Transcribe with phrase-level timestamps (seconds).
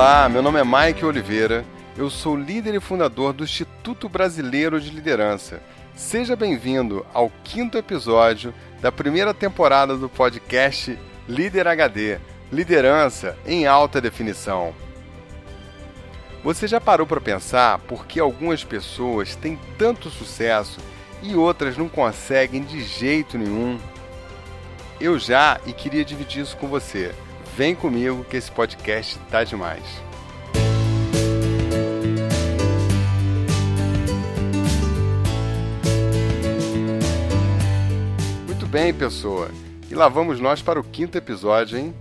[0.00, 1.64] Olá, meu nome é Mike Oliveira,
[1.96, 5.60] eu sou líder e fundador do Instituto Brasileiro de Liderança.
[5.92, 10.96] Seja bem-vindo ao quinto episódio da primeira temporada do podcast
[11.28, 12.20] Líder HD
[12.52, 14.72] Liderança em Alta Definição.
[16.44, 20.78] Você já parou para pensar por que algumas pessoas têm tanto sucesso
[21.24, 23.76] e outras não conseguem de jeito nenhum?
[25.00, 27.12] Eu já e queria dividir isso com você.
[27.58, 29.82] Vem comigo que esse podcast tá demais.
[38.46, 39.50] Muito bem, pessoa.
[39.90, 41.92] E lá vamos nós para o quinto episódio, hein?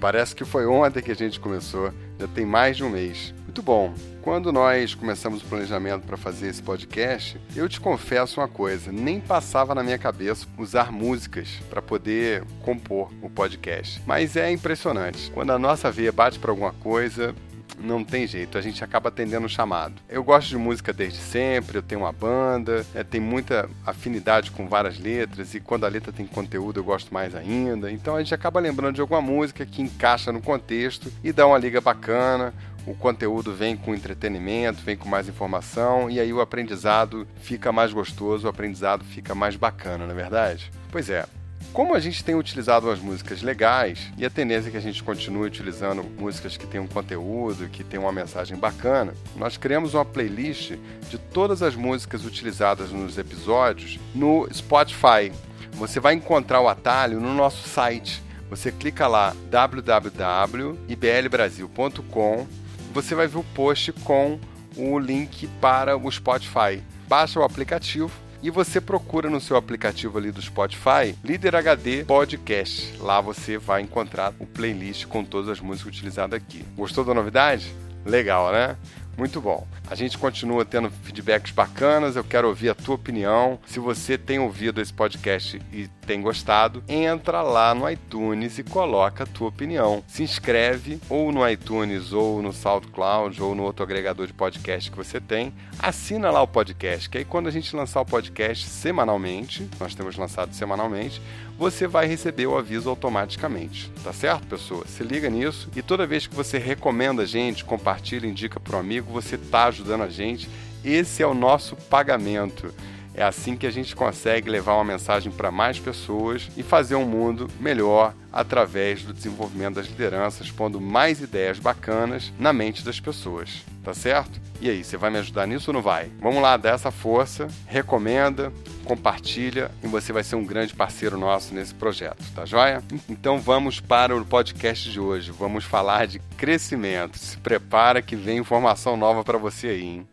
[0.00, 3.34] Parece que foi ontem que a gente começou, já tem mais de um mês.
[3.52, 3.92] Muito bom.
[4.22, 9.20] Quando nós começamos o planejamento para fazer esse podcast, eu te confesso uma coisa: nem
[9.20, 14.00] passava na minha cabeça usar músicas para poder compor o podcast.
[14.06, 15.30] Mas é impressionante.
[15.32, 17.34] Quando a nossa veia bate para alguma coisa,
[17.78, 19.94] não tem jeito, a gente acaba atendendo o chamado.
[20.08, 24.68] Eu gosto de música desde sempre, eu tenho uma banda, é, tem muita afinidade com
[24.68, 27.90] várias letras, e quando a letra tem conteúdo eu gosto mais ainda.
[27.90, 31.58] Então a gente acaba lembrando de alguma música que encaixa no contexto e dá uma
[31.58, 32.54] liga bacana.
[32.86, 37.92] O conteúdo vem com entretenimento, vem com mais informação e aí o aprendizado fica mais
[37.92, 40.70] gostoso, o aprendizado fica mais bacana, não é verdade?
[40.90, 41.24] Pois é,
[41.72, 45.02] como a gente tem utilizado umas músicas legais e a tendência é que a gente
[45.02, 50.72] continue utilizando músicas que tenham conteúdo, que tenham uma mensagem bacana, nós criamos uma playlist
[51.08, 55.32] de todas as músicas utilizadas nos episódios no Spotify.
[55.72, 58.22] Você vai encontrar o atalho no nosso site.
[58.50, 62.46] Você clica lá www.iblbrasil.com,
[62.92, 64.38] você vai ver o post com
[64.76, 66.82] o link para o Spotify.
[67.08, 68.12] Baixa o aplicativo
[68.42, 72.96] e você procura no seu aplicativo ali do Spotify Líder HD Podcast.
[72.98, 76.64] Lá você vai encontrar o playlist com todas as músicas utilizadas aqui.
[76.76, 77.74] Gostou da novidade?
[78.04, 78.76] Legal, né?
[79.16, 79.66] Muito bom.
[79.92, 82.16] A gente continua tendo feedbacks bacanas.
[82.16, 83.58] Eu quero ouvir a tua opinião.
[83.66, 89.24] Se você tem ouvido esse podcast e tem gostado, entra lá no iTunes e coloca
[89.24, 90.02] a tua opinião.
[90.08, 94.96] Se inscreve ou no iTunes ou no SoundCloud ou no outro agregador de podcast que
[94.96, 95.52] você tem.
[95.78, 100.16] Assina lá o podcast, que aí quando a gente lançar o podcast semanalmente, nós temos
[100.16, 101.20] lançado semanalmente,
[101.58, 103.90] você vai receber o aviso automaticamente.
[104.02, 104.86] Tá certo, pessoa?
[104.86, 108.80] Se liga nisso e toda vez que você recomenda a gente, compartilha, indica para um
[108.80, 110.48] amigo, você está ajudando a gente.
[110.84, 112.72] Esse é o nosso pagamento.
[113.14, 117.04] É assim que a gente consegue levar uma mensagem para mais pessoas e fazer um
[117.04, 123.64] mundo melhor através do desenvolvimento das lideranças, pondo mais ideias bacanas na mente das pessoas.
[123.84, 124.40] Tá certo?
[124.60, 126.08] E aí, você vai me ajudar nisso ou não vai?
[126.20, 128.52] Vamos lá, dá essa força, recomenda,
[128.84, 132.80] compartilha e você vai ser um grande parceiro nosso nesse projeto, tá joia?
[133.08, 135.32] Então vamos para o podcast de hoje.
[135.32, 137.18] Vamos falar de crescimento.
[137.18, 140.06] Se prepara que vem informação nova para você aí, hein?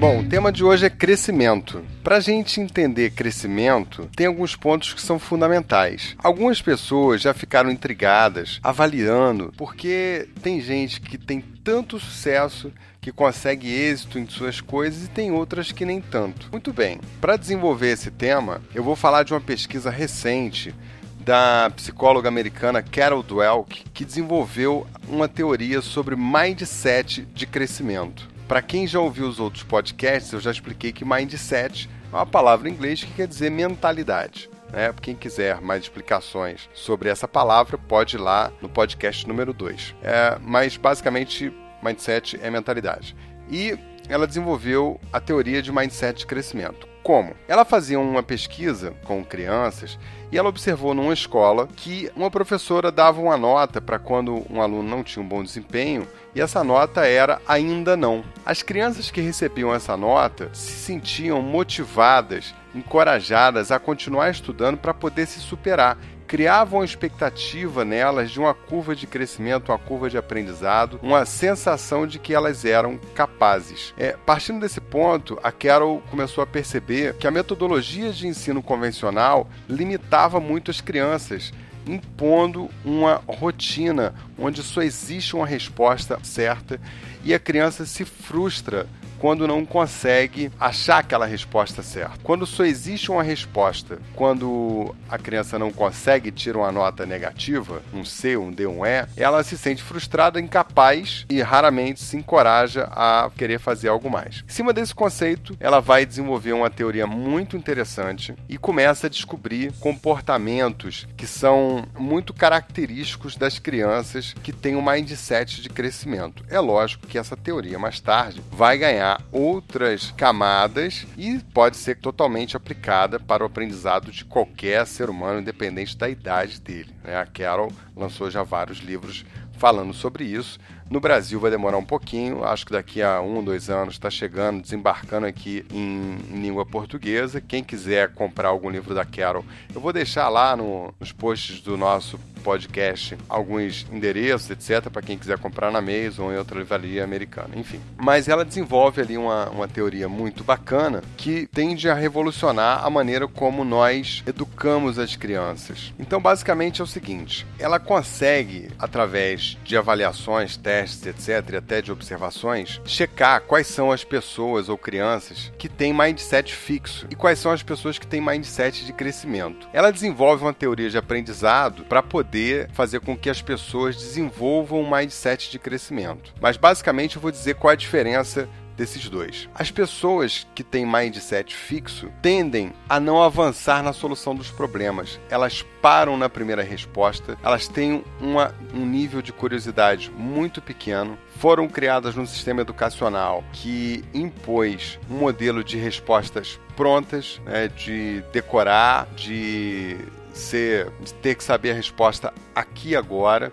[0.00, 1.84] Bom, o tema de hoje é crescimento.
[2.02, 6.16] Para a gente entender crescimento, tem alguns pontos que são fundamentais.
[6.16, 13.70] Algumas pessoas já ficaram intrigadas, avaliando, porque tem gente que tem tanto sucesso que consegue
[13.70, 16.48] êxito em suas coisas e tem outras que nem tanto.
[16.50, 20.74] Muito bem, para desenvolver esse tema, eu vou falar de uma pesquisa recente
[21.22, 28.30] da psicóloga americana Carol Dweck, que desenvolveu uma teoria sobre mindset de crescimento.
[28.50, 32.68] Para quem já ouviu os outros podcasts, eu já expliquei que mindset é uma palavra
[32.68, 34.50] em inglês que quer dizer mentalidade.
[34.72, 34.92] Né?
[35.00, 39.94] Quem quiser mais explicações sobre essa palavra, pode ir lá no podcast número 2.
[40.02, 43.14] É, mas basicamente, mindset é mentalidade.
[43.48, 43.78] E
[44.08, 46.89] ela desenvolveu a teoria de mindset de crescimento.
[47.02, 47.34] Como?
[47.48, 49.98] Ela fazia uma pesquisa com crianças
[50.30, 54.88] e ela observou numa escola que uma professora dava uma nota para quando um aluno
[54.88, 58.22] não tinha um bom desempenho e essa nota era ainda não.
[58.44, 65.26] As crianças que recebiam essa nota se sentiam motivadas, encorajadas a continuar estudando para poder
[65.26, 65.96] se superar
[66.30, 72.06] criavam uma expectativa nelas de uma curva de crescimento, uma curva de aprendizado, uma sensação
[72.06, 73.92] de que elas eram capazes.
[73.98, 79.50] É, partindo desse ponto, a Carol começou a perceber que a metodologia de ensino convencional
[79.68, 81.52] limitava muito as crianças
[81.84, 86.80] impondo uma rotina onde só existe uma resposta certa
[87.24, 88.86] e a criança se frustra
[89.20, 92.18] quando não consegue achar aquela resposta certa.
[92.22, 98.04] Quando só existe uma resposta, quando a criança não consegue tirar uma nota negativa, um
[98.04, 103.30] C, um D, um E, ela se sente frustrada, incapaz e raramente se encoraja a
[103.36, 104.42] querer fazer algo mais.
[104.48, 109.72] Em cima desse conceito, ela vai desenvolver uma teoria muito interessante e começa a descobrir
[109.80, 116.44] comportamentos que são muito característicos das crianças que têm um mindset de crescimento.
[116.48, 122.56] É lógico que essa teoria mais tarde vai ganhar outras camadas e pode ser totalmente
[122.56, 126.94] aplicada para o aprendizado de qualquer ser humano, independente da idade dele.
[127.02, 127.16] Né?
[127.16, 129.24] A Carol lançou já vários livros
[129.60, 130.58] falando sobre isso.
[130.90, 134.60] No Brasil vai demorar um pouquinho, acho que daqui a um, dois anos está chegando,
[134.60, 137.40] desembarcando aqui em, em, língua portuguesa.
[137.40, 141.76] Quem quiser comprar algum livro da Carol, eu vou deixar lá no, nos posts do
[141.76, 147.04] nosso podcast alguns endereços, etc., para quem quiser comprar na Amazon ou em outra livraria
[147.04, 147.80] americana, enfim.
[147.96, 153.26] Mas ela desenvolve ali uma, uma teoria muito bacana que tende a revolucionar a maneira
[153.28, 155.92] como nós educamos as crianças.
[155.98, 161.92] Então, basicamente é o seguinte: ela consegue, através de avaliações, testes, etc., e até de
[161.92, 167.52] observações, checar quais são as pessoas ou crianças que têm mindset fixo e quais são
[167.52, 169.68] as pessoas que têm mindset de crescimento.
[169.72, 174.80] Ela desenvolve uma teoria de aprendizado para poder poder fazer com que as pessoas desenvolvam
[174.80, 176.32] um mindset de crescimento.
[176.40, 179.48] Mas basicamente eu vou dizer qual é a diferença desses dois.
[179.54, 185.20] As pessoas que têm mindset fixo tendem a não avançar na solução dos problemas.
[185.28, 191.18] Elas param na primeira resposta, elas têm uma, um nível de curiosidade muito pequeno.
[191.36, 199.06] Foram criadas num sistema educacional que impôs um modelo de respostas prontas, né, de decorar,
[199.14, 199.98] de
[200.40, 200.90] ser,
[201.22, 203.52] ter que saber a resposta aqui agora.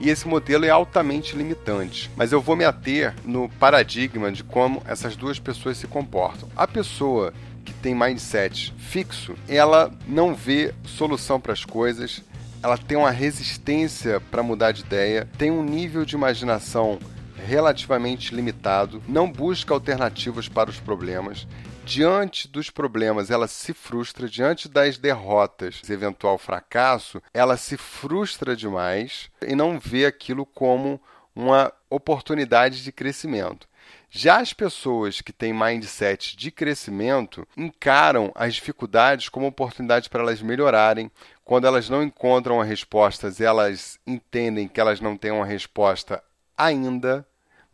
[0.00, 2.10] E esse modelo é altamente limitante.
[2.16, 6.48] Mas eu vou me ater no paradigma de como essas duas pessoas se comportam.
[6.56, 12.22] A pessoa que tem mindset fixo, ela não vê solução para as coisas,
[12.62, 16.98] ela tem uma resistência para mudar de ideia, tem um nível de imaginação
[17.46, 21.46] relativamente limitado, não busca alternativas para os problemas
[21.88, 29.30] diante dos problemas, ela se frustra, diante das derrotas, eventual fracasso, ela se frustra demais
[29.40, 31.00] e não vê aquilo como
[31.34, 33.66] uma oportunidade de crescimento.
[34.10, 40.42] Já as pessoas que têm mindset de crescimento encaram as dificuldades como oportunidade para elas
[40.42, 41.10] melhorarem.
[41.42, 46.22] Quando elas não encontram as respostas, elas entendem que elas não têm uma resposta
[46.56, 47.26] ainda,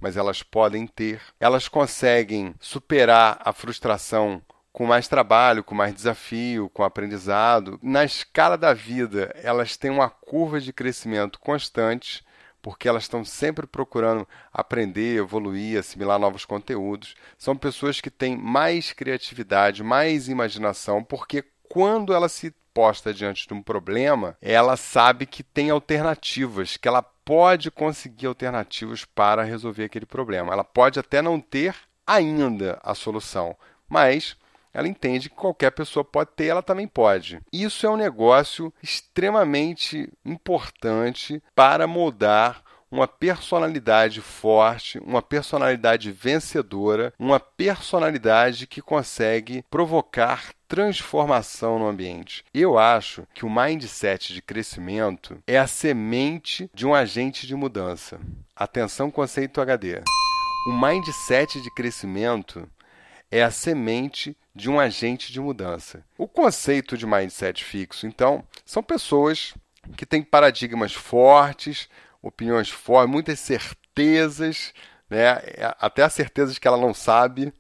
[0.05, 1.19] mas elas podem ter.
[1.41, 7.81] Elas conseguem superar a frustração com mais trabalho, com mais desafio, com aprendizado.
[7.83, 12.23] Na escala da vida, elas têm uma curva de crescimento constante,
[12.61, 17.15] porque elas estão sempre procurando aprender, evoluir, assimilar novos conteúdos.
[17.39, 23.55] São pessoas que têm mais criatividade, mais imaginação, porque quando ela se posta diante de
[23.55, 30.07] um problema, ela sabe que tem alternativas, que ela pode conseguir alternativas para resolver aquele
[30.07, 30.53] problema.
[30.53, 31.75] Ela pode até não ter
[32.07, 33.57] ainda a solução,
[33.89, 34.37] mas
[34.73, 37.41] ela entende que qualquer pessoa pode ter, ela também pode.
[37.53, 42.64] Isso é um negócio extremamente importante para moldar
[42.95, 52.45] uma personalidade forte, uma personalidade vencedora, uma personalidade que consegue provocar transformação no ambiente.
[52.55, 58.21] Eu acho que o mindset de crescimento é a semente de um agente de mudança.
[58.55, 60.01] Atenção, conceito HD.
[60.69, 62.69] O mindset de crescimento
[63.29, 66.05] é a semente de um agente de mudança.
[66.17, 69.53] O conceito de mindset fixo, então, são pessoas
[69.97, 71.89] que têm paradigmas fortes,
[72.25, 74.73] opiniões fortes, muitas certezas,
[75.09, 75.41] né?
[75.79, 77.53] até a certeza de que ela não sabe,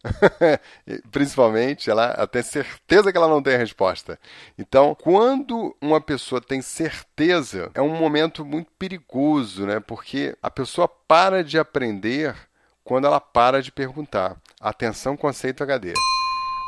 [1.13, 4.19] principalmente, ela até certeza que ela não tem a resposta.
[4.59, 9.79] Então, quando uma pessoa tem certeza, é um momento muito perigoso, né?
[9.81, 12.35] porque a pessoa para de aprender
[12.83, 14.37] quando ela para de perguntar.
[14.61, 15.93] Atenção, conceito HD.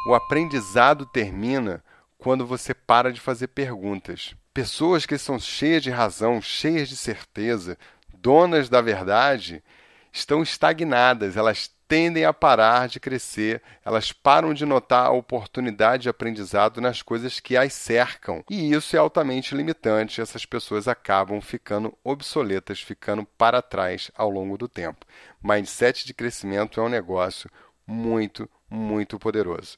[0.09, 1.83] O aprendizado termina
[2.19, 4.35] quando você para de fazer perguntas.
[4.57, 7.77] Pessoas que são cheias de razão, cheias de certeza,
[8.09, 9.63] donas da verdade,
[10.11, 16.09] estão estagnadas, elas tendem a parar de crescer, elas param de notar a oportunidade de
[16.09, 18.43] aprendizado nas coisas que as cercam.
[18.49, 24.57] E isso é altamente limitante, essas pessoas acabam ficando obsoletas, ficando para trás ao longo
[24.57, 25.05] do tempo.
[25.43, 27.51] Mindset de crescimento é um negócio
[27.87, 29.77] muito, muito poderoso.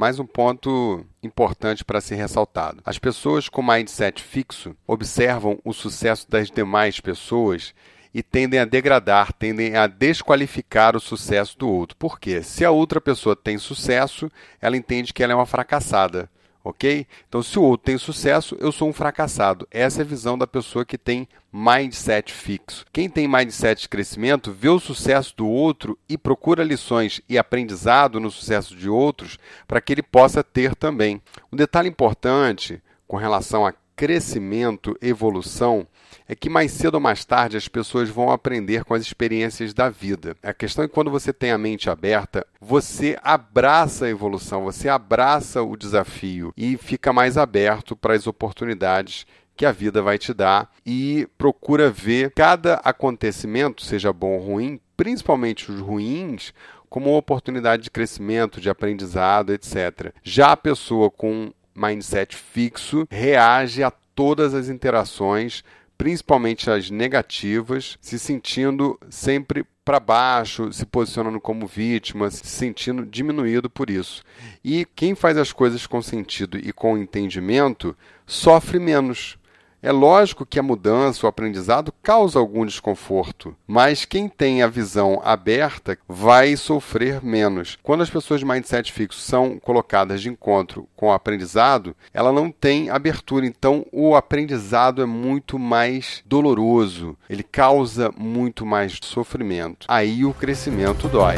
[0.00, 6.26] Mais um ponto importante para ser ressaltado: as pessoas com mindset fixo observam o sucesso
[6.26, 7.74] das demais pessoas
[8.14, 11.98] e tendem a degradar, tendem a desqualificar o sucesso do outro.
[11.98, 12.42] Por quê?
[12.42, 16.30] Se a outra pessoa tem sucesso, ela entende que ela é uma fracassada
[16.62, 17.06] ok?
[17.28, 19.66] Então, se o outro tem sucesso, eu sou um fracassado.
[19.70, 22.84] Essa é a visão da pessoa que tem mindset fixo.
[22.92, 28.20] Quem tem mindset de crescimento vê o sucesso do outro e procura lições e aprendizado
[28.20, 31.20] no sucesso de outros para que ele possa ter também.
[31.52, 35.86] Um detalhe importante com relação a crescimento, evolução,
[36.26, 39.90] é que mais cedo ou mais tarde as pessoas vão aprender com as experiências da
[39.90, 40.34] vida.
[40.42, 44.88] A questão é que quando você tem a mente aberta, você abraça a evolução, você
[44.88, 50.32] abraça o desafio e fica mais aberto para as oportunidades que a vida vai te
[50.32, 56.54] dar e procura ver cada acontecimento, seja bom ou ruim, principalmente os ruins,
[56.88, 60.14] como uma oportunidade de crescimento, de aprendizado, etc.
[60.22, 65.64] Já a pessoa com mindset fixo reage a todas as interações,
[65.96, 73.68] principalmente as negativas, se sentindo sempre para baixo, se posicionando como vítima, se sentindo diminuído
[73.68, 74.22] por isso.
[74.62, 77.96] E quem faz as coisas com sentido e com entendimento
[78.26, 79.38] sofre menos.
[79.82, 85.22] É lógico que a mudança, o aprendizado causa algum desconforto, mas quem tem a visão
[85.24, 87.78] aberta vai sofrer menos.
[87.82, 92.50] Quando as pessoas de mindset fixo são colocadas de encontro com o aprendizado, ela não
[92.50, 99.86] tem abertura, então o aprendizado é muito mais doloroso, ele causa muito mais sofrimento.
[99.88, 101.36] Aí o crescimento dói.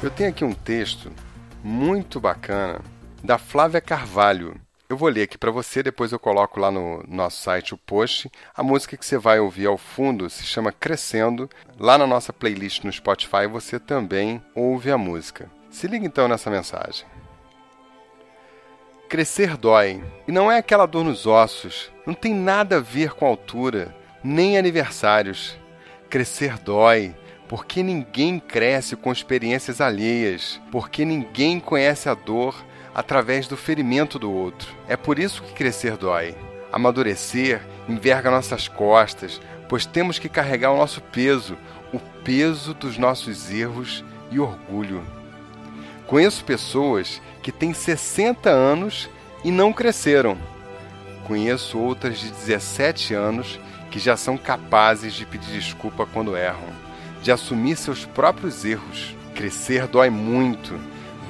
[0.00, 1.10] Eu tenho aqui um texto
[1.64, 2.80] muito bacana
[3.22, 4.54] da Flávia Carvalho.
[4.88, 8.32] Eu vou ler aqui para você, depois eu coloco lá no nosso site o post.
[8.56, 11.46] A música que você vai ouvir ao fundo se chama Crescendo.
[11.78, 15.50] Lá na nossa playlist no Spotify você também ouve a música.
[15.70, 17.04] Se liga então nessa mensagem.
[19.10, 23.26] Crescer dói, e não é aquela dor nos ossos, não tem nada a ver com
[23.26, 25.58] altura, nem aniversários.
[26.08, 27.14] Crescer dói,
[27.46, 32.54] porque ninguém cresce com experiências alheias, porque ninguém conhece a dor
[32.98, 34.74] através do ferimento do outro.
[34.88, 36.34] É por isso que crescer dói.
[36.72, 41.56] Amadurecer enverga nossas costas, pois temos que carregar o nosso peso,
[41.92, 45.04] o peso dos nossos erros e orgulho.
[46.08, 49.08] Conheço pessoas que têm 60 anos
[49.44, 50.36] e não cresceram.
[51.24, 53.60] Conheço outras de 17 anos
[53.92, 56.66] que já são capazes de pedir desculpa quando erram,
[57.22, 59.14] de assumir seus próprios erros.
[59.36, 60.76] Crescer dói muito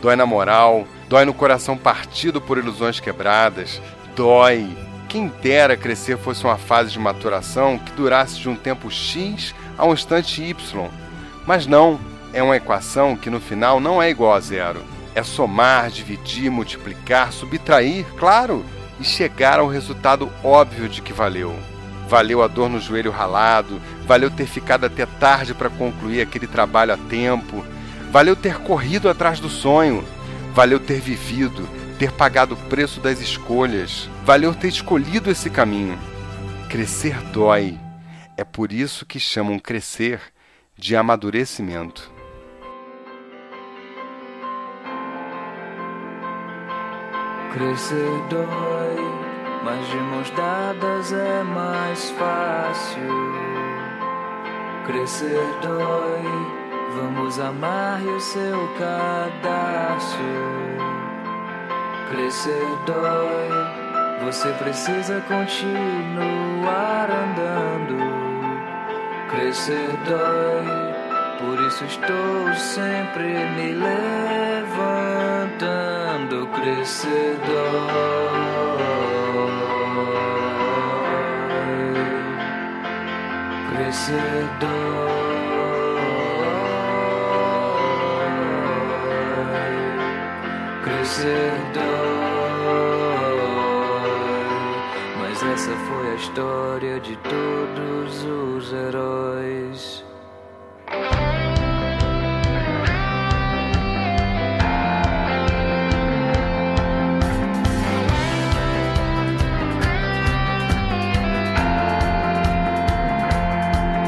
[0.01, 3.81] dói na moral, dói no coração partido por ilusões quebradas,
[4.15, 4.69] dói.
[5.09, 9.87] Quem dera crescer fosse uma fase de maturação que durasse de um tempo X a
[9.87, 10.89] um instante Y.
[11.47, 11.99] Mas não,
[12.33, 14.83] é uma equação que no final não é igual a zero.
[15.15, 18.65] É somar, dividir, multiplicar, subtrair, claro,
[19.01, 21.57] e chegar ao resultado óbvio de que valeu.
[22.07, 26.93] Valeu a dor no joelho ralado, valeu ter ficado até tarde para concluir aquele trabalho
[26.93, 27.65] a tempo,
[28.11, 30.03] Valeu ter corrido atrás do sonho.
[30.53, 34.09] Valeu ter vivido, ter pagado o preço das escolhas.
[34.25, 35.99] Valeu ter escolhido esse caminho.
[36.69, 37.79] Crescer dói.
[38.37, 40.21] É por isso que chamam crescer
[40.77, 42.11] de amadurecimento.
[47.53, 48.97] Crescer dói,
[49.65, 53.03] mas de mãos dadas é mais fácil.
[54.87, 56.58] Crescer dói
[56.95, 60.19] Vamos amar o seu cadastro.
[62.11, 63.51] Crescer dói,
[64.25, 65.51] você precisa continuar
[67.11, 67.99] andando.
[69.29, 70.65] Crescer dói,
[71.39, 74.69] por isso estou sempre me levantando.
[76.55, 78.69] Crescer dói.
[83.77, 85.18] Crescer dói.
[91.73, 92.99] Dói.
[95.19, 100.05] Mas essa foi a história de todos os heróis.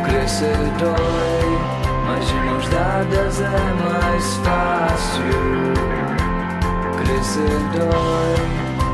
[0.04, 1.58] Crescer dói,
[2.06, 5.89] mas de mãos dadas é mais fácil
[7.20, 8.34] crescer dói.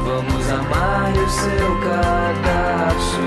[0.04, 3.22] Vamos amar o seu cadastro.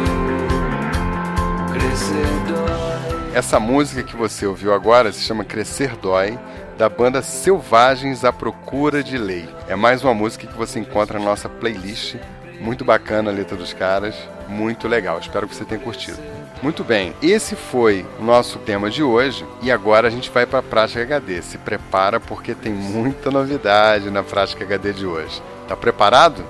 [1.71, 3.33] Crescer dói.
[3.33, 6.37] Essa música que você ouviu agora se chama Crescer Dói,
[6.77, 9.47] da banda Selvagens à Procura de Lei.
[9.69, 12.15] É mais uma música que você encontra na nossa playlist.
[12.59, 14.15] Muito bacana a letra dos caras.
[14.49, 15.17] muito legal.
[15.19, 16.17] Espero que você tenha curtido.
[16.61, 20.59] Muito bem, esse foi o nosso tema de hoje e agora a gente vai para
[20.59, 21.41] a prática HD.
[21.41, 25.41] Se prepara porque tem muita novidade na prática HD de hoje.
[25.69, 26.43] Tá preparado?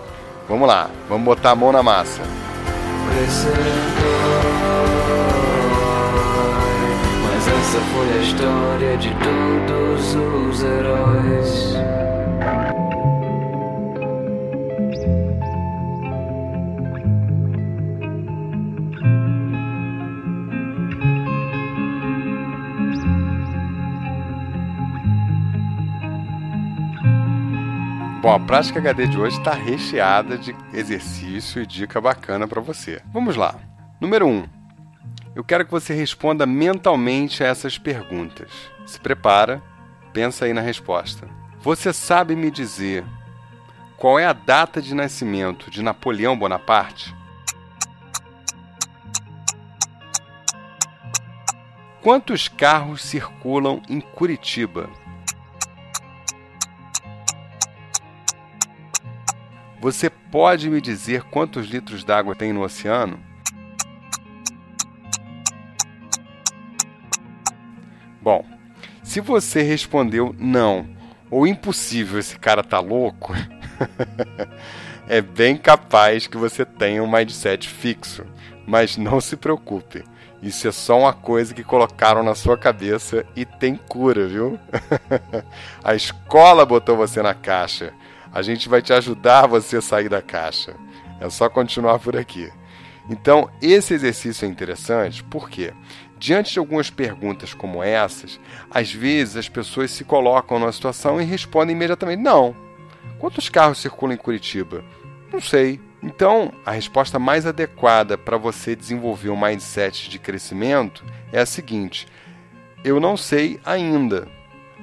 [0.48, 2.24] Vamos lá, vamos botar a mão na massa.
[7.24, 11.99] Mas essa foi a história de todos os heróis.
[28.30, 33.02] Bom, a prática HD de hoje está recheada de exercício e dica bacana para você.
[33.12, 33.56] Vamos lá.
[34.00, 34.30] Número 1.
[34.30, 34.48] Um,
[35.36, 38.52] eu quero que você responda mentalmente a essas perguntas.
[38.86, 39.64] Se prepara,
[40.14, 41.28] pensa aí na resposta.
[41.60, 43.04] Você sabe me dizer
[43.98, 47.16] qual é a data de nascimento de Napoleão Bonaparte?
[52.00, 54.88] Quantos carros circulam em Curitiba?
[59.82, 63.18] Você pode me dizer quantos litros d'água tem no oceano?
[68.22, 68.46] Bom,
[69.02, 70.86] se você respondeu não
[71.32, 73.34] ou impossível, esse cara tá louco,
[75.08, 78.26] é bem capaz que você tenha um mindset fixo.
[78.68, 80.04] Mas não se preocupe,
[80.42, 84.60] isso é só uma coisa que colocaram na sua cabeça e tem cura, viu?
[85.84, 87.94] A escola botou você na caixa.
[88.32, 90.76] A gente vai te ajudar você a sair da caixa.
[91.20, 92.52] É só continuar por aqui.
[93.10, 95.74] Então, esse exercício é interessante porque,
[96.18, 101.26] diante de algumas perguntas como essas, às vezes as pessoas se colocam numa situação e
[101.26, 102.56] respondem imediatamente: Não.
[103.18, 104.84] Quantos carros circulam em Curitiba?
[105.32, 105.82] Não sei.
[106.02, 112.08] Então, a resposta mais adequada para você desenvolver um mindset de crescimento é a seguinte:
[112.84, 114.28] Eu não sei ainda,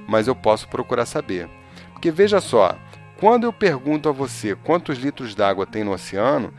[0.08, 1.48] mas eu posso procurar saber.
[1.92, 2.76] Porque veja só,
[3.18, 6.52] quando eu pergunto a você quantos litros d'água tem no oceano,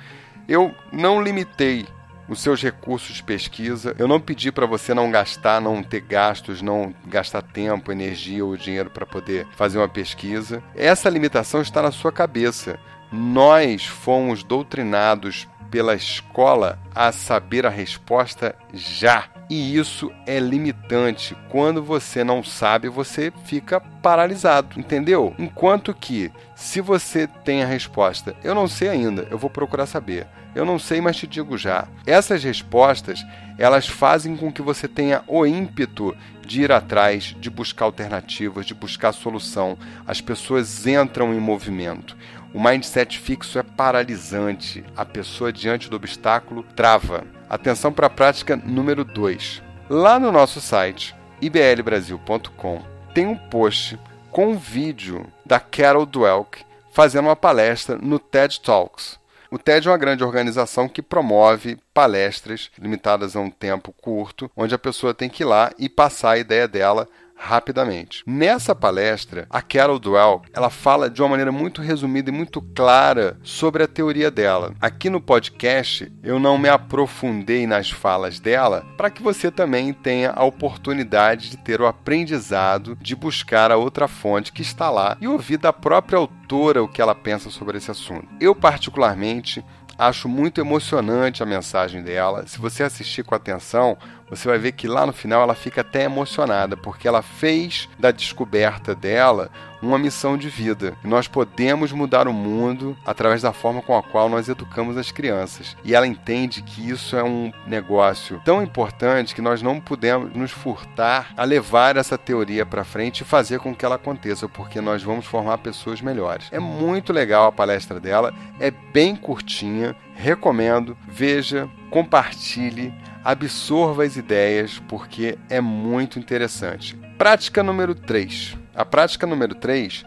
[0.48, 1.86] eu não limitei
[2.28, 3.96] os seus recursos de pesquisa.
[3.98, 8.58] Eu não pedi para você não gastar, não ter gastos, não gastar tempo, energia ou
[8.58, 10.62] dinheiro para poder fazer uma pesquisa.
[10.76, 12.80] Essa limitação está na sua cabeça.
[13.12, 19.30] Nós fomos doutrinados pela escola a saber a resposta já.
[19.50, 21.36] E isso é limitante.
[21.50, 25.34] Quando você não sabe, você fica paralisado, entendeu?
[25.40, 30.28] Enquanto que, se você tem a resposta, eu não sei ainda, eu vou procurar saber.
[30.54, 31.88] Eu não sei, mas te digo já.
[32.06, 33.24] Essas respostas,
[33.58, 38.74] elas fazem com que você tenha o ímpeto de ir atrás, de buscar alternativas, de
[38.74, 39.78] buscar solução.
[40.06, 42.18] As pessoas entram em movimento.
[42.54, 44.84] O mindset fixo é paralisante.
[44.96, 47.37] A pessoa diante do obstáculo trava.
[47.50, 49.64] Atenção para a prática número 2.
[49.90, 52.82] Lá no nosso site, iblbrasil.com,
[53.14, 53.98] tem um post
[54.30, 59.18] com um vídeo da Carol Dwelk fazendo uma palestra no TED Talks.
[59.50, 64.76] O TED é uma grande organização que promove palestras limitadas a um tempo curto, onde
[64.76, 67.08] a pessoa tem que ir lá e passar a ideia dela
[67.38, 68.24] rapidamente.
[68.26, 73.38] Nessa palestra, a Carol Dwell, ela fala de uma maneira muito resumida e muito clara
[73.44, 74.74] sobre a teoria dela.
[74.82, 80.32] Aqui no podcast, eu não me aprofundei nas falas dela para que você também tenha
[80.32, 85.28] a oportunidade de ter o aprendizado de buscar a outra fonte que está lá e
[85.28, 88.28] ouvir da própria autora o que ela pensa sobre esse assunto.
[88.40, 89.64] Eu particularmente
[89.98, 92.46] Acho muito emocionante a mensagem dela.
[92.46, 93.98] Se você assistir com atenção,
[94.30, 98.12] você vai ver que lá no final ela fica até emocionada, porque ela fez da
[98.12, 99.50] descoberta dela
[99.82, 100.96] uma missão de vida.
[101.04, 105.76] nós podemos mudar o mundo através da forma com a qual nós educamos as crianças.
[105.84, 110.52] E ela entende que isso é um negócio tão importante que nós não podemos nos
[110.52, 115.04] furtar a levar essa teoria para frente e fazer com que ela aconteça, porque nós
[115.04, 116.48] vamos formar pessoas melhores.
[116.52, 122.94] É muito legal a palestra dela, é bem curtinha, recomendo, veja, compartilhe,
[123.30, 126.96] absorva as ideias, porque é muito interessante.
[127.18, 130.06] Prática número 3 a prática número 3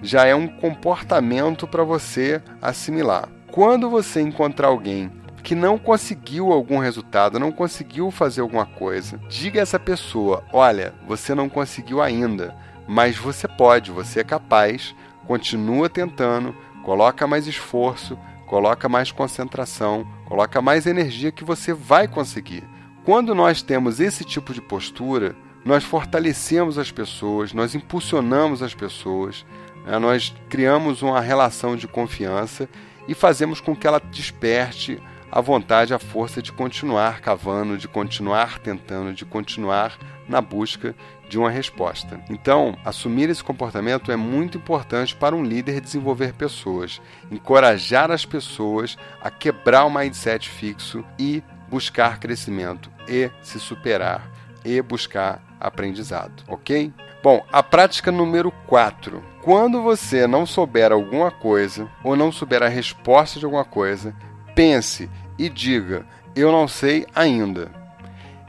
[0.00, 3.28] já é um comportamento para você assimilar.
[3.50, 5.10] Quando você encontrar alguém
[5.42, 10.94] que não conseguiu algum resultado, não conseguiu fazer alguma coisa, diga a essa pessoa: olha,
[11.04, 12.54] você não conseguiu ainda,
[12.86, 14.94] mas você pode, você é capaz,
[15.26, 16.54] continua tentando,
[16.84, 22.64] coloca mais esforço, coloca mais concentração, coloca mais energia que você vai conseguir.
[23.04, 29.44] Quando nós temos esse tipo de postura, nós fortalecemos as pessoas, nós impulsionamos as pessoas,
[29.84, 29.98] né?
[29.98, 32.66] nós criamos uma relação de confiança
[33.06, 34.98] e fazemos com que ela desperte
[35.30, 40.94] a vontade, a força de continuar cavando, de continuar tentando, de continuar na busca
[41.32, 42.20] de uma resposta.
[42.28, 48.98] Então, assumir esse comportamento é muito importante para um líder desenvolver pessoas, encorajar as pessoas
[49.18, 54.30] a quebrar o mindset fixo e buscar crescimento e se superar
[54.62, 56.92] e buscar aprendizado, ok?
[57.22, 59.24] Bom, a prática número 4.
[59.40, 64.14] Quando você não souber alguma coisa ou não souber a resposta de alguma coisa,
[64.54, 66.04] pense e diga:
[66.36, 67.70] Eu não sei ainda.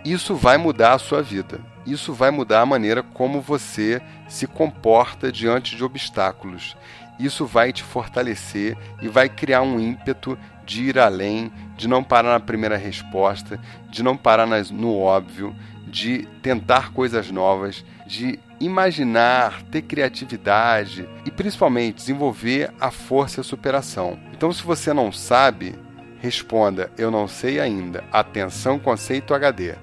[0.04, 1.73] Isso vai mudar a sua vida.
[1.86, 6.76] Isso vai mudar a maneira como você se comporta diante de obstáculos.
[7.20, 12.32] Isso vai te fortalecer e vai criar um ímpeto de ir além, de não parar
[12.32, 19.82] na primeira resposta, de não parar no óbvio, de tentar coisas novas, de imaginar, ter
[19.82, 24.18] criatividade e principalmente desenvolver a força e a superação.
[24.32, 25.76] Então, se você não sabe,
[26.20, 28.04] responda: Eu não sei ainda.
[28.12, 29.76] Atenção, conceito HD.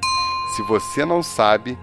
[0.57, 1.79] Se você não sabe,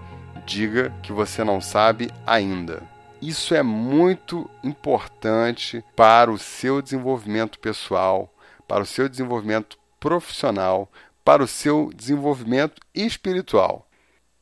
[0.48, 2.82] diga que você não sabe ainda.
[3.20, 8.32] Isso é muito importante para o seu desenvolvimento pessoal,
[8.66, 10.90] para o seu desenvolvimento profissional,
[11.22, 13.86] para o seu desenvolvimento espiritual.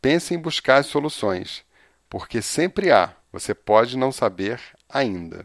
[0.01, 1.65] Pense em buscar as soluções,
[2.09, 5.45] porque sempre há, você pode não saber ainda.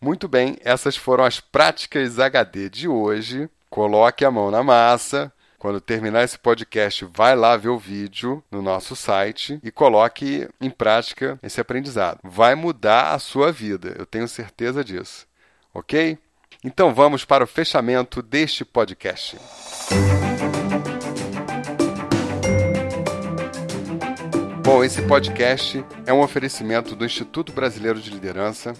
[0.00, 3.50] Muito bem, essas foram as práticas HD de hoje.
[3.68, 5.30] Coloque a mão na massa,
[5.66, 10.70] quando terminar esse podcast, vai lá ver o vídeo no nosso site e coloque em
[10.70, 12.20] prática esse aprendizado.
[12.22, 15.26] Vai mudar a sua vida, eu tenho certeza disso.
[15.74, 16.16] Ok?
[16.62, 19.36] Então vamos para o fechamento deste podcast.
[24.62, 28.72] Bom, esse podcast é um oferecimento do Instituto Brasileiro de Liderança.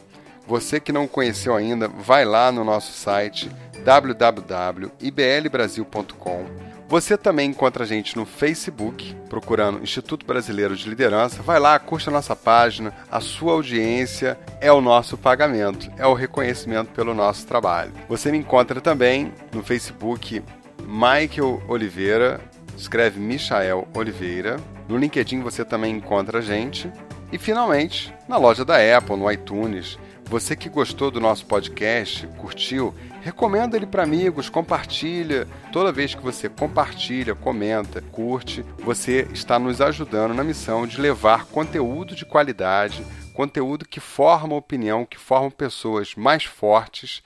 [0.47, 3.51] Você que não conheceu ainda, vai lá no nosso site
[3.85, 11.43] www.iblbrasil.com você também encontra a gente no Facebook, procurando Instituto Brasileiro de Liderança.
[11.43, 12.95] Vai lá, curte a nossa página.
[13.11, 17.93] A sua audiência é o nosso pagamento, é o reconhecimento pelo nosso trabalho.
[18.09, 20.43] Você me encontra também no Facebook
[20.83, 22.41] Michael Oliveira,
[22.77, 24.57] escreve Michael Oliveira.
[24.89, 26.91] No LinkedIn você também encontra a gente.
[27.33, 29.99] E finalmente, na loja da Apple, no iTunes.
[30.29, 32.93] Você que gostou do nosso podcast, curtiu,
[33.27, 35.49] Recomenda ele para amigos, compartilha.
[35.73, 41.47] Toda vez que você compartilha, comenta, curte, você está nos ajudando na missão de levar
[41.47, 47.21] conteúdo de qualidade, conteúdo que forma opinião, que forma pessoas mais fortes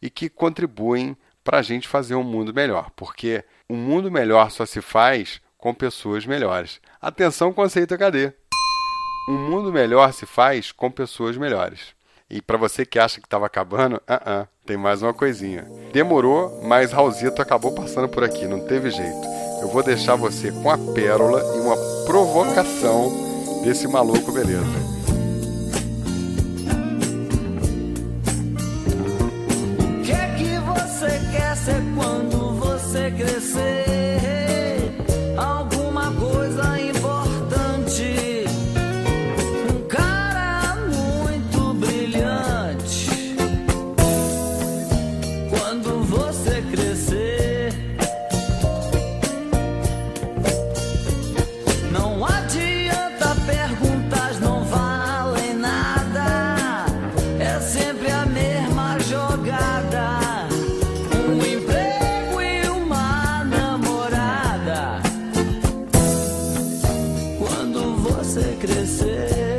[0.00, 2.88] e que contribuem para a gente fazer um mundo melhor.
[2.94, 6.80] Porque um mundo melhor só se faz com pessoas melhores.
[7.02, 8.32] Atenção, conceito HD.
[9.28, 11.92] Um mundo melhor se faz com pessoas melhores.
[12.30, 15.66] E para você que acha que estava acabando, uh -uh, tem mais uma coisinha.
[15.92, 19.26] Demorou, mas Raulzito acabou passando por aqui, não teve jeito.
[19.60, 23.10] Eu vou deixar você com a pérola e uma provocação
[23.64, 24.99] desse maluco, beleza?
[68.40, 69.49] fazer crescer.